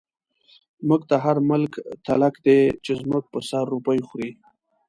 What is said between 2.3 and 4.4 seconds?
دی، چی زموږ په سر روپۍ خوری